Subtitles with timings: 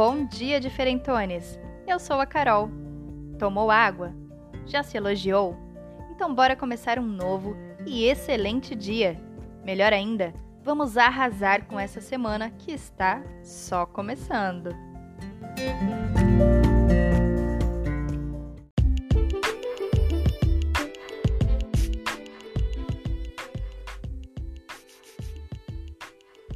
[0.00, 1.58] Bom dia, diferentones!
[1.84, 2.70] Eu sou a Carol.
[3.36, 4.14] Tomou água?
[4.64, 5.56] Já se elogiou?
[6.12, 9.20] Então bora começar um novo e excelente dia.
[9.64, 10.32] Melhor ainda,
[10.62, 14.70] vamos arrasar com essa semana que está só começando.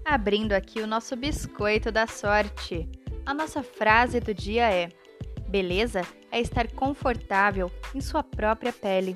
[0.05, 3.02] Abrindo aqui o nosso biscoito da sorte.
[3.25, 4.89] A nossa frase do dia é:
[5.49, 9.15] Beleza é estar confortável em sua própria pele.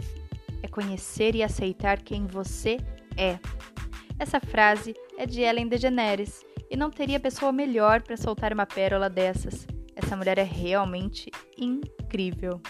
[0.62, 2.78] É conhecer e aceitar quem você
[3.16, 3.38] é.
[4.18, 9.10] Essa frase é de Ellen DeGeneres e não teria pessoa melhor para soltar uma pérola
[9.10, 9.66] dessas.
[9.94, 12.60] Essa mulher é realmente incrível.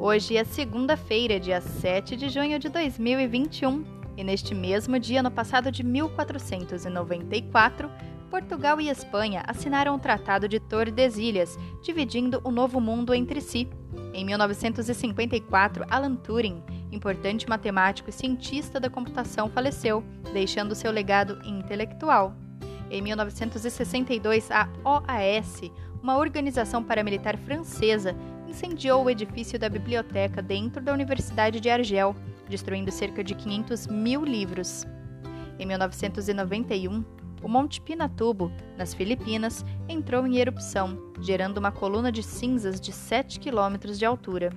[0.00, 3.84] Hoje é segunda-feira, dia 7 de junho de 2021,
[4.16, 7.90] e neste mesmo dia, no passado de 1494,
[8.30, 13.68] Portugal e Espanha assinaram o Tratado de Tordesilhas, dividindo o Novo Mundo entre si.
[14.14, 22.36] Em 1954, Alan Turing, importante matemático e cientista da computação, faleceu, deixando seu legado intelectual.
[22.88, 25.60] Em 1962, a OAS,
[26.00, 28.14] uma organização paramilitar francesa,
[28.48, 32.16] incendiou o edifício da biblioteca dentro da Universidade de Argel,
[32.48, 34.86] destruindo cerca de 500 mil livros.
[35.58, 37.04] Em 1991,
[37.42, 43.38] o Monte Pinatubo, nas Filipinas, entrou em erupção, gerando uma coluna de cinzas de 7
[43.38, 44.50] quilômetros de altura.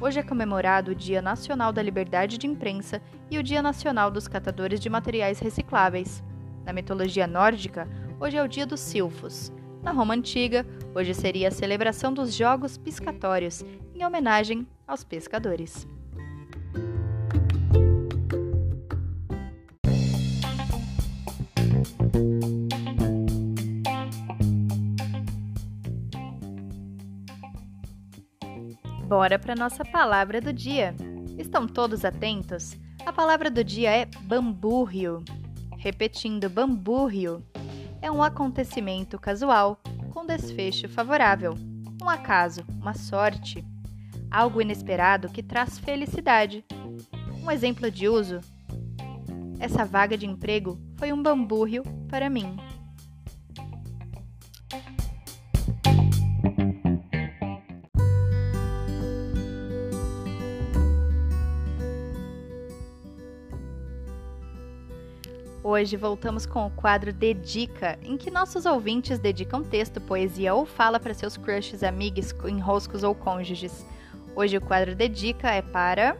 [0.00, 4.28] Hoje é comemorado o Dia Nacional da Liberdade de Imprensa e o Dia Nacional dos
[4.28, 6.22] Catadores de Materiais Recicláveis.
[6.64, 7.88] Na mitologia nórdica,
[8.20, 12.78] hoje é o Dia dos Silfos, na Roma Antiga, hoje seria a celebração dos Jogos
[12.78, 13.64] Piscatórios,
[13.94, 15.86] em homenagem aos pescadores.
[29.08, 30.94] Bora para nossa palavra do dia.
[31.36, 32.76] Estão todos atentos?
[33.04, 35.22] A palavra do dia é bambúrrio.
[35.76, 37.44] Repetindo, bambúrrio
[38.00, 39.78] é um acontecimento casual
[40.14, 41.54] com desfecho favorável,
[42.00, 43.64] um acaso, uma sorte,
[44.30, 46.64] algo inesperado que traz felicidade.
[47.42, 48.40] Um exemplo de uso:
[49.58, 52.56] essa vaga de emprego foi um bambúrrio para mim.
[65.74, 71.00] Hoje voltamos com o quadro Dedica, em que nossos ouvintes dedicam texto, poesia ou fala
[71.00, 73.84] para seus crushes, amigos, enroscos ou cônjuges.
[74.36, 76.16] Hoje o quadro Dedica é para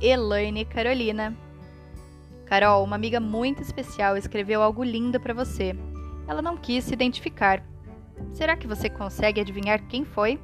[0.00, 1.36] Elaine Carolina.
[2.46, 5.74] Carol, uma amiga muito especial, escreveu algo lindo para você.
[6.28, 7.60] Ela não quis se identificar.
[8.32, 10.38] Será que você consegue adivinhar quem foi?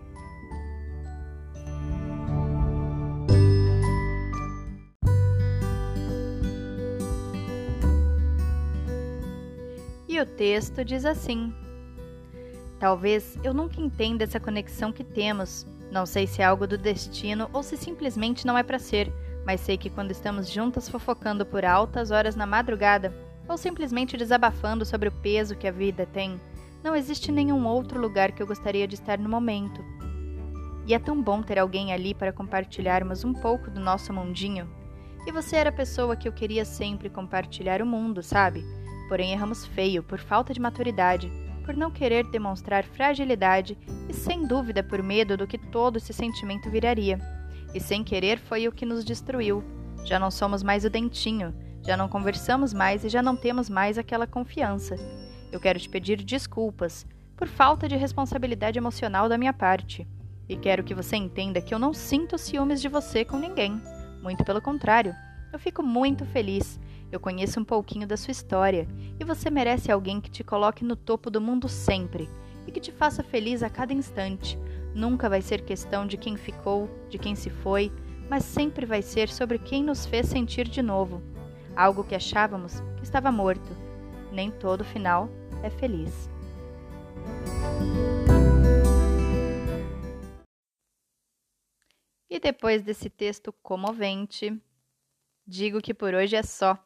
[10.20, 11.54] O texto diz assim:
[12.80, 15.64] Talvez eu nunca entenda essa conexão que temos.
[15.92, 19.12] Não sei se é algo do destino ou se simplesmente não é para ser,
[19.46, 23.14] mas sei que quando estamos juntas fofocando por altas horas na madrugada
[23.48, 26.40] ou simplesmente desabafando sobre o peso que a vida tem,
[26.82, 29.84] não existe nenhum outro lugar que eu gostaria de estar no momento.
[30.84, 34.68] E é tão bom ter alguém ali para compartilharmos um pouco do nosso mundinho.
[35.26, 38.64] E você era a pessoa que eu queria sempre compartilhar o mundo, sabe?
[39.08, 41.32] Porém, erramos feio por falta de maturidade,
[41.64, 43.76] por não querer demonstrar fragilidade
[44.08, 47.18] e, sem dúvida, por medo do que todo esse sentimento viraria.
[47.74, 49.64] E sem querer foi o que nos destruiu.
[50.04, 53.98] Já não somos mais o dentinho, já não conversamos mais e já não temos mais
[53.98, 54.96] aquela confiança.
[55.50, 57.06] Eu quero te pedir desculpas
[57.36, 60.06] por falta de responsabilidade emocional da minha parte.
[60.48, 63.80] E quero que você entenda que eu não sinto ciúmes de você com ninguém.
[64.22, 65.14] Muito pelo contrário,
[65.52, 66.80] eu fico muito feliz
[67.10, 68.86] eu conheço um pouquinho da sua história
[69.18, 72.28] e você merece alguém que te coloque no topo do mundo sempre
[72.66, 74.58] e que te faça feliz a cada instante.
[74.94, 77.90] Nunca vai ser questão de quem ficou, de quem se foi,
[78.28, 81.22] mas sempre vai ser sobre quem nos fez sentir de novo.
[81.74, 83.74] Algo que achávamos que estava morto.
[84.30, 85.30] Nem todo final
[85.62, 86.28] é feliz.
[92.30, 94.60] E depois desse texto comovente,
[95.46, 96.78] digo que por hoje é só.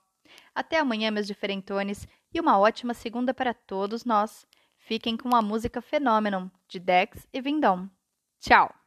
[0.54, 4.46] Até amanhã, meus diferentones, e uma ótima segunda para todos nós.
[4.76, 7.88] Fiquem com a música Phenomenon, de Dex e Vindom.
[8.40, 8.81] Tchau!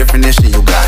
[0.00, 0.86] definition you got.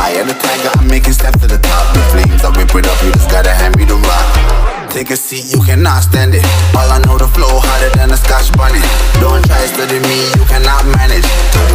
[0.00, 1.92] I am the tiger, I'm making steps to the top.
[1.92, 4.88] The flames, I whip it up, you just gotta hand me the rock.
[4.88, 6.40] Take a seat, you cannot stand it.
[6.72, 8.80] All I know, the flow harder than a scotch bunny.
[9.20, 11.28] Don't try studying me, you cannot manage.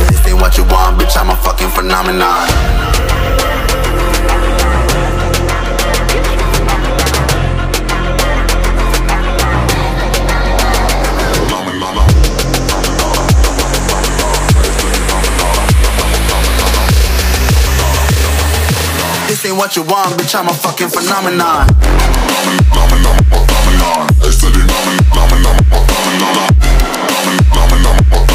[0.10, 2.50] This ain't what you want, bitch, I'm a fucking phenomenon.
[19.42, 21.66] This ain't what you want, bitch, I'm a fucking phenomenon.
[22.70, 23.18] Phenomenon,
[23.66, 24.14] phenomenon,
[25.10, 25.58] phenomenon,
[27.66, 28.31] phenomenon.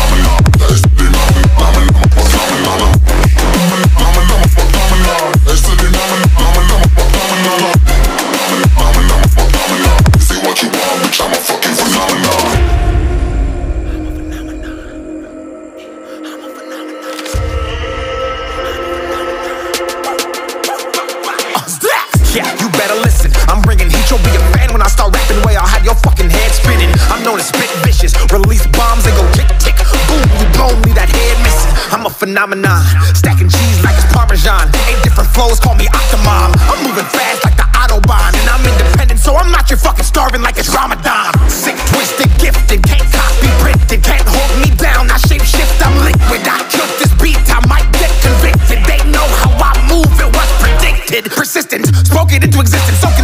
[22.37, 23.33] Yeah, you better listen.
[23.49, 24.05] I'm bringing heat.
[24.11, 25.41] You'll be a fan when I start rapping.
[25.41, 26.93] Way I'll have your fucking head spinning.
[27.09, 28.13] I'm known as spit vicious.
[28.33, 29.77] Release bombs and go tick tick.
[30.05, 31.73] Boom, you blown me that head missing.
[31.97, 32.85] I'm a phenomenon.
[33.17, 34.69] Stacking cheese like it's Parmesan.
[34.85, 36.56] Eight different flows, call me Octomom.
[51.69, 53.01] Persistent, spoke it into existence.
[53.01, 53.16] So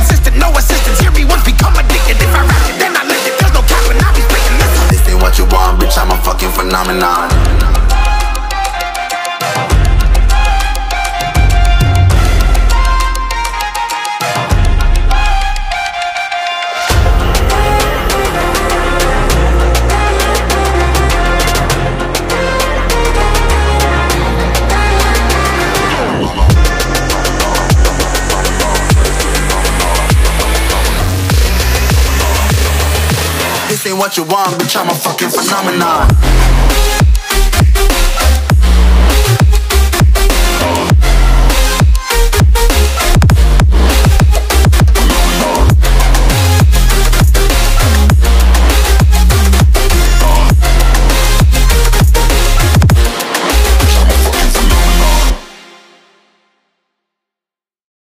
[34.03, 37.02] what you want, bitch, I'm a fucking phenomenon.